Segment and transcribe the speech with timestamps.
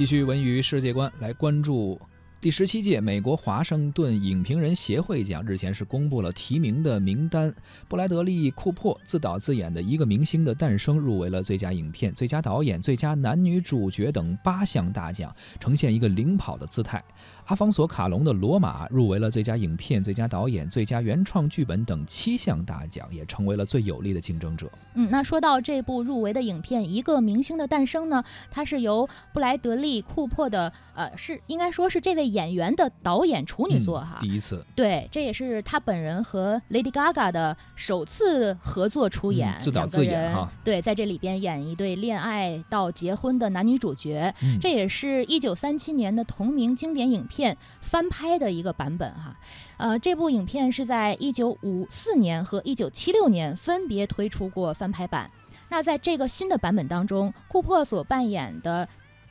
[0.00, 2.00] 继续文娱世界观，来关注
[2.40, 7.54] 第十七届美国华盛顿影评人协会奖日前是公布了提名的名单。
[7.86, 17.04] 布莱德利·库珀自导自演的《一个明星的诞生》入围了最佳影片、最佳导演、最佳男女主角等八项大奖，呈现一个领跑的姿态。
[17.44, 24.70] 阿方索·卡隆的《罗马》入围了最佳影片、最佳导演、最佳原创剧本等七项大奖，也成为了最有力的竞争者。
[24.94, 34.64] 嗯，那说到这部入围的影片《一个明星的诞生》呢，它是由布莱德利·库珀的，呃，是应该说是这位演员的导演处女作哈，第一次。
[34.74, 40.50] 对，这也是他本人和 Lady Gaga 的首次合作出演，自导自演哈。
[40.64, 49.36] 对，在这里边演一对恋爱到结婚的男女主角，这也是一九三七年的同名经典影片翻拍的一个版本哈。
[49.76, 55.30] 呃，这部影片是在一九五四年和一九七六年分别推出过翻拍版。
[55.68, 58.88] 那在这个新的版本当中，库珀所扮演的。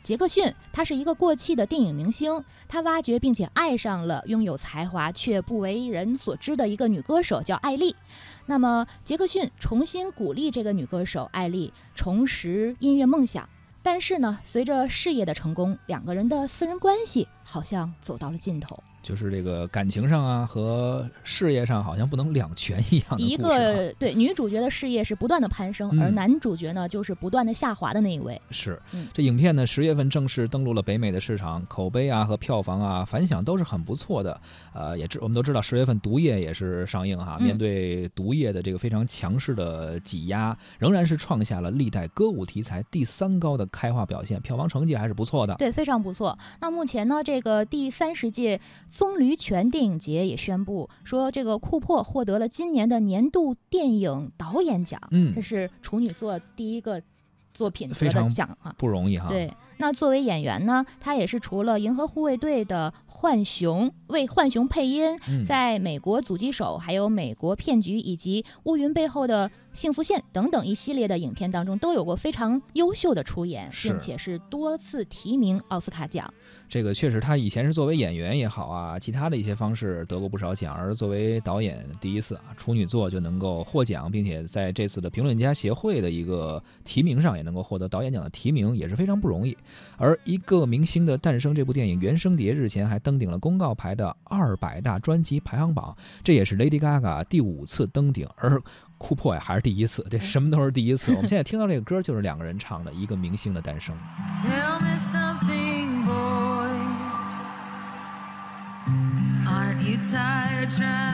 [0.09, 7.95] 杰克逊，他是一个过气的电影明星，他挖掘并且爱上了拥有才华却不为人所知的一个女歌手，叫艾丽。
[8.47, 13.47] 那么，杰克逊重新鼓励这个女歌手艾丽重拾音乐梦想，
[13.83, 18.83] 但是呢，随着事业的成功，两个人的私人关系好像走到了尽头。
[19.01, 28.39] 就是这个感情上啊和事业上好像不能两全一样的一个对女主角的事业是不断的攀升，而男主角呢就是不断的下滑的那一位。
[28.51, 28.79] 是，
[29.13, 34.39] 这影片呢十月份正式登陆了北美的市场，口碑啊和票房啊反响都是很不错的。
[34.73, 45.55] 呃，也知我们都知道十月份《毒液》也是上映哈，面对《毒液》的这个非常强势的挤压，仍然是创下了历代歌舞题材第三高的开画表现，票房成绩还是不错的。
[45.55, 46.37] 对，非常不错。
[46.59, 48.59] 那目前呢，这个第三十届。
[48.89, 54.99] 棕榈泉电影节也宣布说，这个库珀获得了今年的年度电影导演奖。
[55.11, 57.01] 嗯，这是处女座第一个
[57.53, 59.27] 作品得的奖啊，不容易哈。
[59.29, 69.49] 对，那作为演员呢，他也是除了《银河护卫队》的浣熊为浣熊配音，在美国阻击手、还有美国骗局以及乌云背后的。
[69.79, 76.29] 幸福线等等一系列的影片当中都有过非常优秀的出演，并且是多次提名奥斯卡奖。
[76.67, 89.57] 这个确实，他以前是作为演员也好啊，其他的一些方式得过不少奖，而作为导演第一次啊处女作就能够获奖，并且在这次的评论家协会的一个提名上也能够获得导演奖的提名，也是非常不容易。
[89.95, 98.61] 而一个明星的诞生这部电影原声碟日前还登顶了公告牌的二百大专辑排行榜，这也是 Lady Gaga 第五次登顶，而。
[98.99, 101.11] 库珀呀，还是第一次，这什么都是第一次。
[101.17, 103.95] 我们现在听到这个歌，就是两个人唱的一个明星的诞生。
[104.43, 106.69] Tell me something, boy.
[109.47, 111.09] Aren't you tired trying